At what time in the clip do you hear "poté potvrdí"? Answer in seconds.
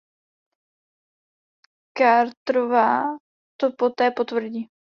3.71-4.67